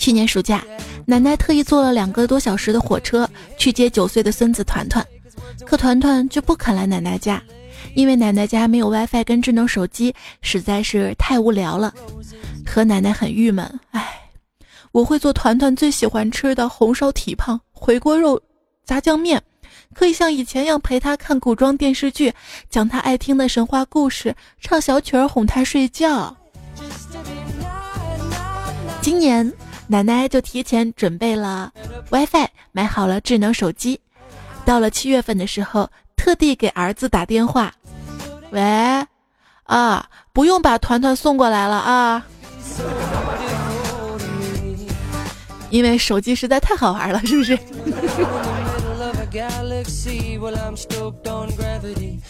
[0.00, 0.64] 去年暑假，
[1.06, 5.06] 奶奶特意坐了两个多小时的火车去接九岁的孙子团团，
[5.64, 7.40] 可团团却不肯来奶奶家，
[7.94, 11.94] 因为奶奶家没有 WiFi 跟智能手机，实在是太无聊了。
[12.66, 14.22] 和奶奶很郁闷，唉，
[14.90, 18.42] 我会做团团最喜欢吃的红烧蹄膀、回锅肉、
[18.84, 19.42] 炸酱面。
[19.94, 22.32] 可以像以前一样陪他看古装电视剧，
[22.68, 26.36] 讲他爱听的神话故事，唱小曲儿哄他睡觉。
[29.00, 29.52] 今年
[29.86, 31.72] 奶奶就提前准备了
[32.10, 34.00] WiFi，买好了智能手机。
[34.64, 37.72] 到了七月份的时候，特地给儿子打电话
[38.50, 38.60] ：“喂，
[39.64, 42.26] 啊，不用把团团送过来了啊，
[45.70, 47.56] 因为手机实在太好玩了，是不是？”
[49.34, 50.38] galaxy.
[50.38, 52.20] While well, I'm stoked on gravity.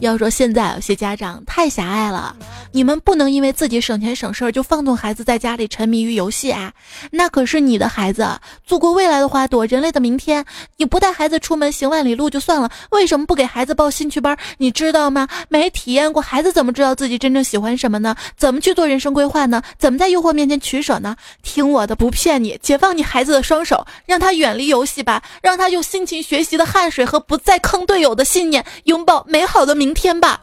[0.00, 2.34] 要说现在有些家长太狭隘了，
[2.72, 6.72] 你们不能因为自己省钱省事儿就放纵孩子在家里沉迷于游戏啊！
[7.10, 8.26] 那可是你的孩子，
[8.64, 10.44] 祖国未来的花朵，人类的明天。
[10.78, 14.36] 你不带孩子出门行万里路就算了，为什么不给孩子报兴趣班？
[14.58, 15.28] 你知道吗？
[15.48, 18.16] 没体验过，孩子怎么知道自己真正喜欢什么呢？
[18.36, 19.62] 怎么去做人生规划呢？
[19.78, 21.16] 怎么在诱惑面前取舍呢？
[21.42, 25.22] 听我的，不骗你，解放你孩子的双手，让他远离游戏吧。
[25.42, 30.40] 让他用辛勤学习的汗水和不再坑队友的信念，拥抱美好的明天吧。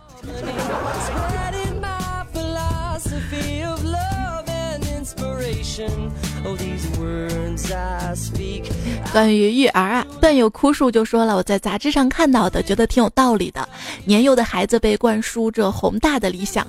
[9.13, 13.65] 关于育儿啊，段友枯树就说了，我在杂志上看到的，觉得挺有道理的。
[14.03, 16.67] 年幼的孩子被灌输着宏大的理想。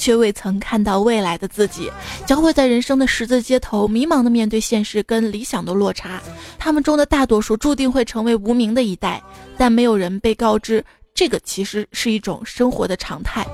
[0.00, 1.92] 却未曾看到未来的自己，
[2.26, 6.20] 将会在人生的十字街头迷茫的面对现实跟理想的落差。
[6.58, 9.22] 他们中的大多数注定会成为无名的一代，
[9.58, 10.82] 但没有人被告知，
[11.14, 13.46] 这个其实是一种生活的常态。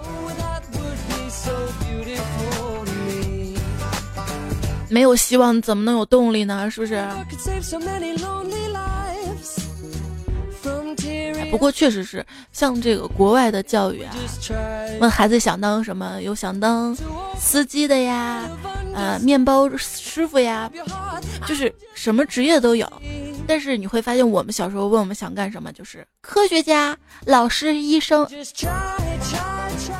[4.88, 6.70] 没有希望怎么能有动力呢？
[6.70, 7.04] 是不是？
[11.50, 14.14] 不过确实是，像这个国外的教育啊，
[15.00, 16.96] 问孩子想当什么，有想当
[17.38, 18.42] 司机的呀，
[18.94, 20.70] 呃，面包师傅呀，
[21.46, 22.90] 就是什么职业都有。
[23.48, 26.96] 但是你会发现，我们小时候问我们想干什么，就是科学家、
[27.26, 28.26] 老师、医生。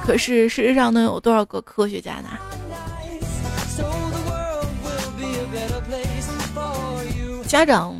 [0.04, 2.30] 可是事实上能有多少个科学家呢？
[7.46, 7.94] 家长。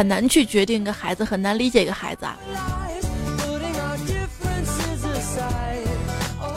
[0.00, 2.38] 很难去决定一个孩子，很难理解一个孩子啊。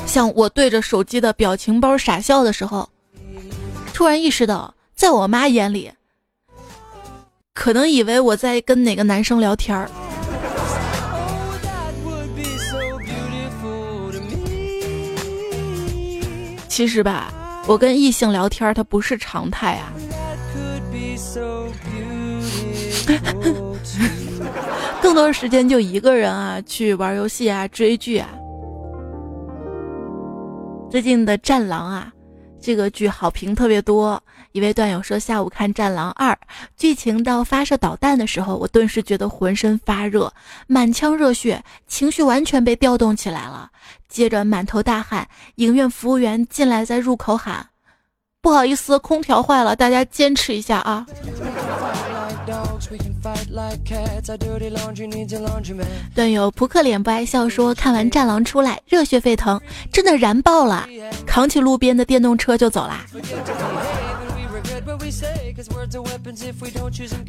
[0.08, 2.88] 像我对着手机的表情包傻笑的时候，
[3.94, 5.92] 突然意识到，在我妈眼里，
[7.54, 9.92] 可能以为我在跟哪个男生聊天儿。
[16.70, 17.34] 其实吧，
[17.68, 19.92] 我跟异性聊天，它不是常态啊。
[25.02, 28.30] 更多的时间就一个人啊，去玩游戏啊，追剧啊。
[30.90, 32.12] 最近的《战狼》啊，
[32.62, 34.22] 这个剧好评特别多。
[34.52, 36.32] 一位段友说，下午看《战狼二》，
[36.78, 40.32] 剧情到发射导弹的时候，我顿时觉得浑身发热，
[40.68, 43.72] 满腔热血，情绪完全被调动起来了。
[44.08, 47.68] 接着满头大汗，影院服务员进来在入口喊
[48.44, 51.08] ：“不好意思，空调坏了，大家坚持一下啊。”
[56.14, 59.60] 段友扑克脸不爱笑说：“看完《战狼》出来，热血沸腾，
[59.92, 60.88] 真的燃爆了，
[61.26, 63.06] 扛起路边的电动车就走啦。”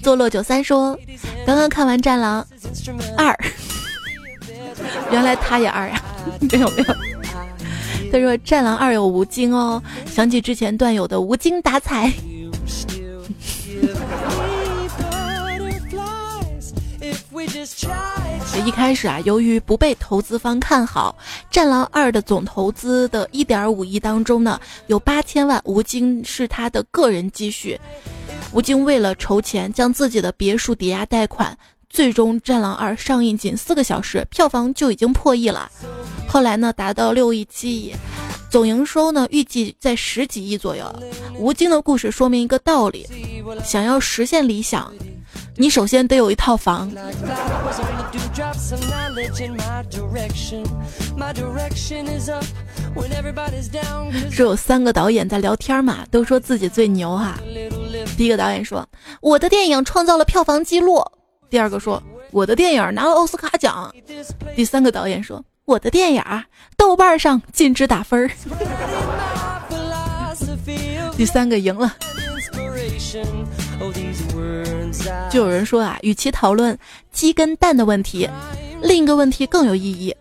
[0.02, 0.98] 坐落九三说
[1.46, 2.46] ：“刚刚看完《战狼
[3.16, 3.32] 二》，
[5.10, 6.02] 原来他也二呀，
[6.40, 6.94] 没 有没有。”
[8.12, 12.12] 他说：“《战狼二》有吴京哦，想起之前段友的无精打采。”
[18.64, 21.16] 一开始啊，由于不被投资方看好，
[21.50, 27.78] 《战狼二》的总投资的一点五亿当中呢，有八千万吴京是他的个人积蓄。
[28.52, 31.56] 吴京为了筹钱，将自己的别墅抵押贷款，
[31.90, 35.68] 最终《战狼二》上映仅四个小时，票房就已经破亿了。
[36.28, 37.92] 后来呢，达到六亿、七亿，
[38.48, 40.84] 总营收呢预计在十几亿左右。
[41.36, 43.06] 吴京的故事说明一个道理：
[43.64, 44.92] 想要实现理想。
[45.56, 46.90] 你首先得有一套房。
[54.30, 57.38] 是有三个导演在聊天嘛，都说自己最牛哈。
[58.16, 58.86] 第一个导演说
[59.20, 61.04] ：“我的电影创造了票房记录。”
[61.50, 63.94] 第二个说：“我的电影拿了奥斯卡奖。”
[64.56, 66.22] 第三个导演说：“我的电影，
[66.76, 68.30] 豆瓣上禁止打分儿。
[71.16, 71.94] 第三个赢了。
[75.30, 76.76] 就有人说啊，与其讨论
[77.12, 78.28] 鸡跟蛋的问题，
[78.82, 80.14] 另一个问题更有意义：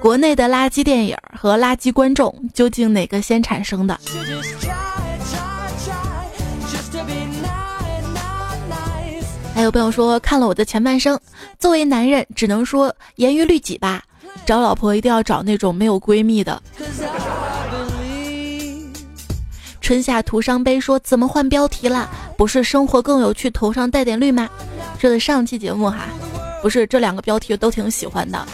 [0.00, 3.98] 国内的垃圾电影和垃圾观众究竟哪个先产生的？
[9.54, 11.18] 还有朋友说看了我的前半生，
[11.58, 14.02] 作为男人只能说严于律己吧，
[14.46, 16.62] 找老婆一定要找那种没有闺蜜的。
[19.88, 22.10] 春夏徒伤悲说怎么换标题了？
[22.36, 24.46] 不是生活更有趣，头上带点绿吗？
[24.98, 26.00] 这是上期节目哈，
[26.60, 28.46] 不是这两个标题都挺喜欢的，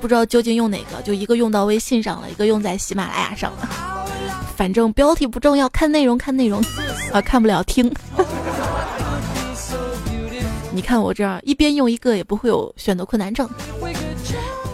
[0.00, 3.68] 不知道究竟用哪个，就一个用到微信上了，一个用在喜马拉雅上了。
[4.56, 6.64] 反正标题不重要，看内容看内容，
[7.12, 7.92] 啊看不了听。
[10.72, 13.46] 你看我这样一边用一个也不会有选择困难症。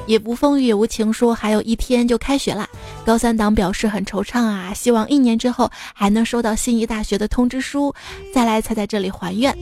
[0.06, 2.68] 也不风雨也无情说还有一天就开学啦，
[3.04, 7.94] 高三党表示很惆怅啊，希望一年之后还能收到心仪大学的通知书，
[8.32, 9.56] 再来才在这里还愿。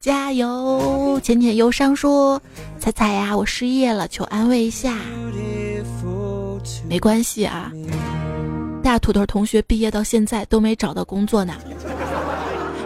[0.00, 1.20] 加油！
[1.22, 2.40] 浅浅忧伤说，
[2.78, 4.96] 彩彩呀，我失业了，求安慰一下。
[6.88, 7.70] 没关系啊，
[8.82, 11.54] 大土豆同学毕业到现在都没找到工作呢。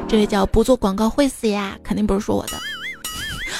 [0.08, 2.71] 这位叫不做广告会死呀，肯定不是说我的。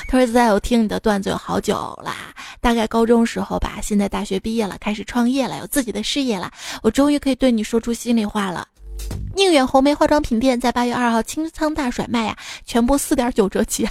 [0.09, 6.51] 他说在我听你的段子有好久啦，大概高中时候吧，现在大学毕业了，开始创业了，有自己的事业了，
[6.83, 8.67] 我终于可以对你说出心里话了。
[9.35, 13.89] 宁远红梅化妆品店在八月二号清仓大甩卖呀，全部四点九折起，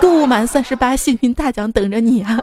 [0.00, 2.38] 购物满三十八，幸运大奖等着你啊！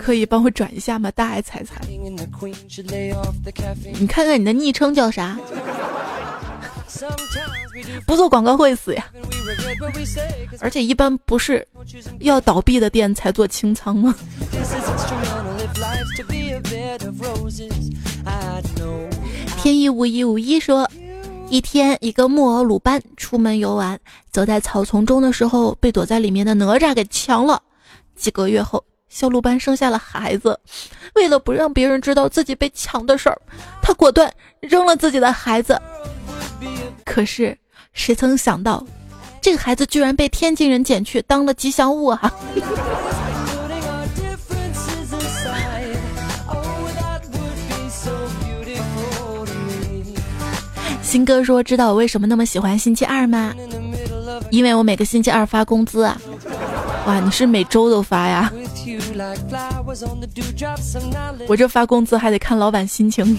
[0.00, 1.10] 可以帮我转一下吗？
[1.12, 1.80] 大爱彩彩，
[4.00, 5.38] 你看看你的昵称叫啥？
[8.06, 9.04] 不做广告会死呀！
[10.60, 11.66] 而且一般不是
[12.20, 14.14] 要倒闭的店才做清仓吗？
[19.56, 20.88] 天意无一五一说，
[21.48, 23.98] 一天一个木偶鲁班出门游玩，
[24.30, 27.62] 走在草丛中的时候，被躲在里面的哪吒给抢了。
[28.14, 30.58] 几个月后，小鲁班生下了孩子，
[31.14, 33.40] 为了不让别人知道自己被抢的事儿，
[33.80, 35.80] 他果断扔了自己的孩子。
[37.12, 37.58] 可是，
[37.92, 38.82] 谁曾想到，
[39.42, 42.32] 这个孩子居然被天津人捡去当了吉祥物啊！
[51.02, 53.52] 新哥说：“知道我为什么那么喜欢星期二吗？
[54.50, 56.20] 因为我每个星期二发工资啊！
[57.06, 58.52] 哇，你是每周都发呀？
[61.48, 63.38] 我这发工资还得看老板心情，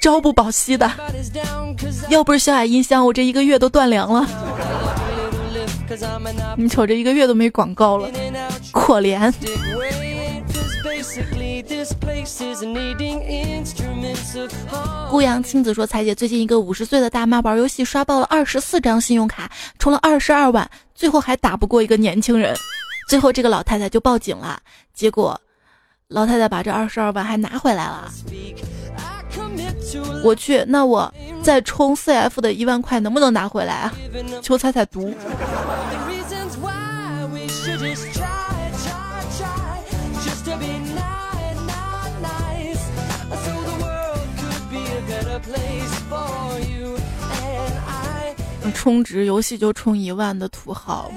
[0.00, 0.90] 朝不保夕的。
[2.08, 4.26] 要不是小雅音箱，我这一个月都断粮了。
[6.56, 8.08] 你瞅这一个月都没广告了，
[8.72, 9.32] 可怜。”
[15.10, 22.54] 孤阳亲子说：“彩姐，最近一个五十岁的大妈玩游戏刷爆了二十四张信用卡，充了二十二万，最后还打不过一个年轻人，
[23.08, 24.60] 最后这个老太太就报警了。
[24.94, 25.40] 结果，
[26.08, 28.10] 老太太把这二十二万还拿回来了。
[30.24, 33.92] 我去，那我再充 CF 的一万块能不能拿回来啊？
[34.42, 35.12] 求彩彩读。”
[48.70, 51.10] 充值游戏就充一万的土豪，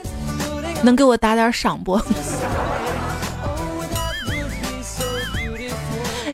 [0.84, 2.00] 能给我打点赏不？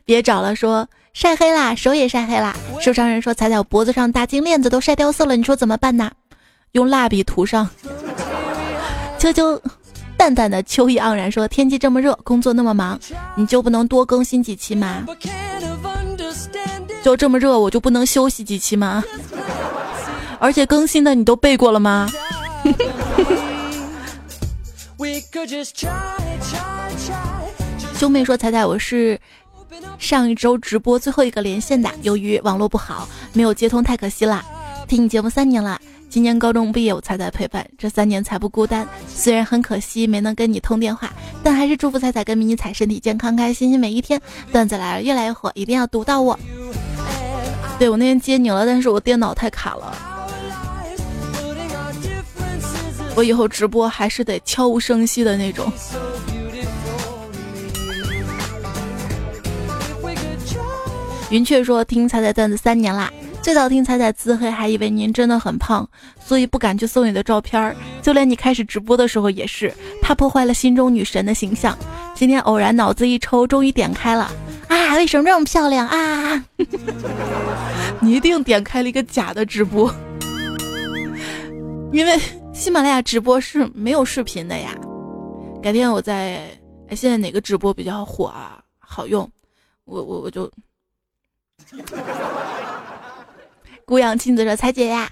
[0.04, 2.56] 别找了，说晒黑啦，手也晒黑啦。
[2.80, 6.10] 受伤人说踩踩我脖子上大金链子都晒掉色了，你说怎么办呢？
[6.72, 7.68] 用蜡笔涂上。
[9.18, 9.60] 秋秋
[10.16, 12.98] 淡淡的秋意盎然说天气这么热，工作那么忙，
[13.36, 15.04] 你就不能多更新几期吗？
[17.02, 19.02] 就这么热，我就不能休息几期吗？
[20.40, 22.08] 而且更新的你都背过了吗？
[27.96, 29.20] 兄妹说：“彩彩，我是
[29.98, 34.42] 上一周直播最后一个连线的，由于网络不好，没有接通，太可惜了。
[34.88, 35.78] 听你节目三年了，
[36.08, 38.88] 今年高中毕业，我彩彩陪伴，这三年才不孤单。
[39.06, 41.12] 虽然很可惜没能跟你通电话，
[41.42, 44.18] 但还是祝福彩彩跟迷你彩身体健康，开心心每一天。
[44.50, 46.38] 段子来了，越来越火，一定要读到我。”
[47.78, 50.09] 对我那天接你了，但是我电脑太卡了。
[53.20, 55.70] 我以后直播还是得悄无声息的那种。
[61.28, 63.12] 云雀说听彩彩段子三年啦，
[63.42, 65.86] 最早听彩彩自黑，还以为您真的很胖，
[66.18, 67.76] 所以不敢去搜你的照片儿。
[68.00, 71.76] 就连你开始直播的时候也是，怕破坏了心中女神的形象。
[72.14, 74.32] 今天偶然脑子一抽，终于点开了。
[74.68, 76.42] 啊，为什么这么漂亮啊？
[78.00, 79.94] 你一定点开了一个假的直播，
[81.92, 82.18] 因为
[82.60, 84.76] 喜马拉雅直播是没有视频的呀。
[85.62, 86.46] 改天我再，
[86.88, 88.62] 哎，现在哪个直播比较火啊？
[88.78, 89.26] 好用，
[89.86, 90.52] 我我我就。
[93.86, 95.08] 孤阳亲自说：“彩姐呀，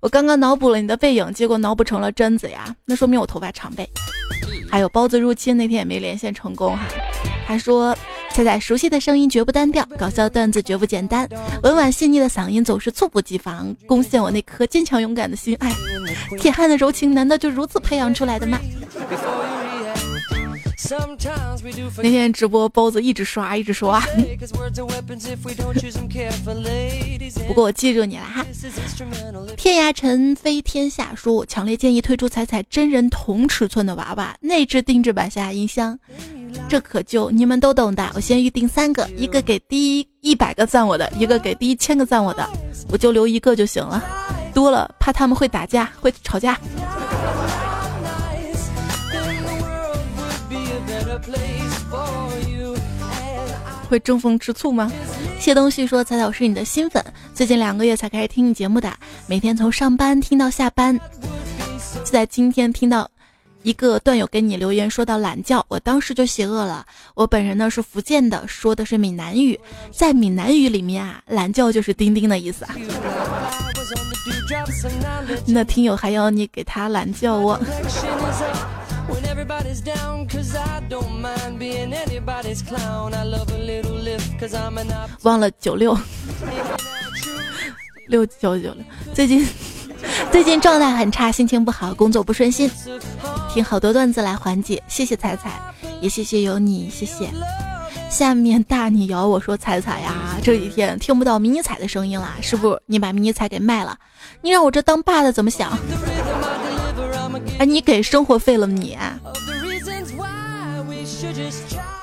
[0.00, 3.88] 我刚刚脑补了你的背影，结果脑补成了贞子呀，那说明我头发长呗。”
[4.70, 6.84] 还有包子入侵那天也没连线成功哈。
[7.46, 7.96] 还说
[8.34, 11.28] ：“彩彩熟悉的声音绝不单调，搞笑段子绝不简单，
[11.62, 15.54] 温婉细腻的嗓音总是猝不及防，攻陷我那颗坚强勇敢的心。
[15.60, 15.70] 哎，
[16.40, 18.58] 铁汉的柔情难道就如此培养出来的吗？”
[21.98, 24.00] 那天直播，包子一直刷，一直刷。
[27.46, 28.44] 不过我记住你了哈。
[29.56, 35.98] 天涯尘飞天下说，我强烈建议推出彩彩真人同尺寸的娃娃，内置定制版下音箱。
[36.68, 38.10] 这可就你们都懂的。
[38.14, 42.48] 我先预定三个，一个给第一一百个赞我的，一个给第一千个赞我的，
[42.90, 44.02] 我就留一个就行了。
[44.54, 46.58] 多了怕他们会打架，会吵架。
[53.88, 54.90] 会争风吃醋吗？
[55.38, 58.90] 谢东旭说：“彩彩，我是你的新粉，最近两个月才开始听你节目的，
[59.26, 60.98] 每天从上班听到下班。
[62.02, 63.06] 就在今天听到
[63.62, 66.84] 一个段友给你留言，说到懒觉，我当时就邪恶了。
[67.14, 69.58] 我本人呢是福建的，说的是闽南语，
[69.92, 72.74] 在闽南语里面啊，懒觉就是钉钉的意思啊。
[75.46, 77.60] 那听友还要你给他懒觉哦。”
[85.22, 85.96] 忘了九六
[88.08, 88.76] 六九九六，
[89.14, 89.46] 最近
[90.30, 92.70] 最近状态很差，心情不好，工作不顺心，
[93.52, 94.82] 听好多段子来缓解。
[94.88, 95.60] 谢谢彩彩，
[96.00, 97.28] 也谢谢有你，谢谢。
[98.10, 103.96] 下面大你咬我说彩彩呀，这几天听不到迷你彩的声音了，是不是你把迷你彩给卖了？
[104.42, 105.78] 你让我这当爸的怎么想？
[107.58, 108.98] 哎，你给生活费了你？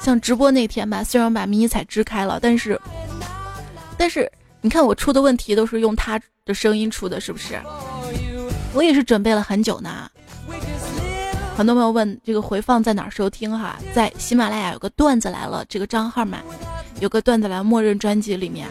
[0.01, 2.79] 像直播那天吧，虽然把迷你彩支开了，但是，
[3.97, 4.31] 但是
[4.61, 7.59] 你看我出的问题都是用他的声音出的，是不是？
[8.73, 10.09] 我也是准备了很久呢。
[11.55, 16.39] 很多朋友问这个回放在哪收听哈，在喜马拉雅有个段子来了这个账号嘛，
[16.99, 18.67] 有个段子来默认专辑里面。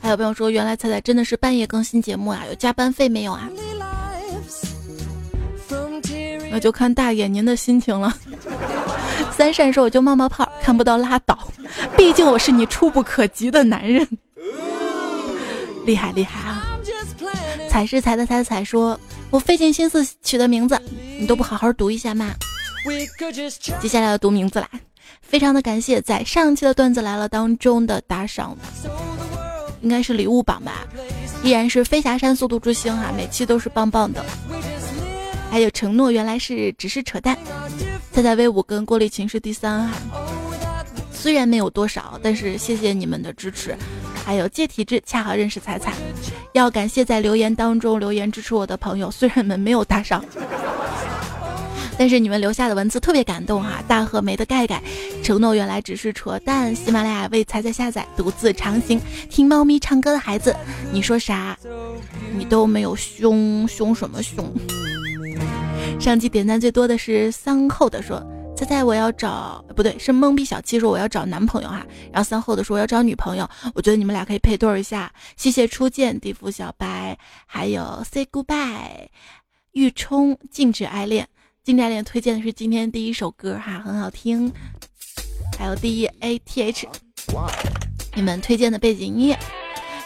[0.00, 3.48] 还有朋友说，原来彩彩真的是半夜更新节目啊，有加班费没有啊？
[6.50, 8.12] 那就看大爷您的心情了。
[9.32, 11.36] 三善说我就冒冒泡，看不到拉倒，
[11.96, 14.06] 毕竟我是你触不可及的男人。
[15.84, 16.68] 厉害厉害啊！
[17.68, 18.98] 彩是彩的彩彩说，
[19.30, 20.80] 我费尽心思取的名字，
[21.18, 22.34] 你都不好好读一下吗？
[23.80, 24.68] 接下来要读名字啦，
[25.20, 28.56] 非常的感谢在上期的段子来了当中的打赏，
[29.80, 30.86] 应该是礼物榜吧，
[31.42, 34.24] 依然是飞霞山速度之星哈，每期都是棒棒的。
[35.52, 37.36] 还有承诺，原来是只是扯淡。
[38.10, 39.98] 彩彩威武跟郭丽琴是第三哈，
[41.12, 43.76] 虽然没有多少，但是谢谢你们的支持。
[44.24, 45.92] 还有借体质恰好认识彩彩，
[46.54, 50.24] 要感谢在留言当中留言支持我的朋友，虽然你们没有打赏，
[51.98, 53.84] 但是你们留下的文字特别感动哈。
[53.86, 54.82] 大河没的盖盖，
[55.22, 56.74] 承诺原来只是扯淡。
[56.74, 58.98] 喜马拉雅为彩彩下载，独自长行，
[59.28, 60.56] 听猫咪唱歌的孩子，
[60.90, 61.58] 你说啥？
[62.34, 64.50] 你都没有凶凶什么凶？
[66.00, 68.20] 上期点赞最多的是三后的说
[68.56, 75.12] ：“猜猜我要找不对，是懵逼小七说我要找男朋友哈。”然后三后的说我要找女朋友，我觉得你们俩可以配对一下。
[75.36, 77.16] 谢谢初见地府小白，
[77.46, 79.08] 还有 Say Goodbye，
[79.72, 81.28] 欲冲禁止爱恋，
[81.62, 84.52] 禁止爱恋推荐的是今天第一首歌哈，很好听。
[85.56, 86.88] 还有第一 A T H，
[88.16, 89.38] 你们推荐的背景音乐。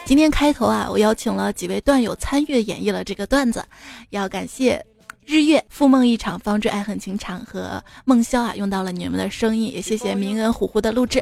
[0.05, 3.65] 今天开头啊，我邀请了几位段友参与演绎了这个段子，
[4.11, 4.85] 要感谢。
[5.27, 11.21] 日月复梦一场，方知爱恨情长和梦潇啊，用到了你们的声音，也谢谢明恩虎虎的录制，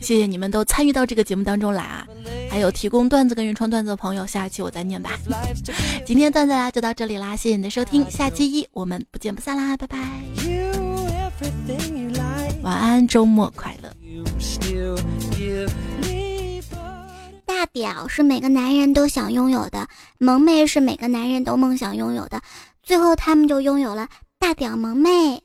[0.00, 2.06] 谢谢你们都参与到这个节目当中来啊！
[2.50, 5.18] 还有提供段子跟原创段子的朋友，下一期我再念吧。
[6.04, 9.96] 今天段子啦就到这里啦，谢谢你的收听，下期一我们不见不散啦，拜拜，
[12.62, 13.90] 晚安，周末快乐。
[17.52, 19.86] 大屌是每个男人都想拥有的，
[20.16, 22.40] 萌妹是每个男人都梦想拥有的，
[22.82, 25.42] 最后他们就拥有了大屌萌妹。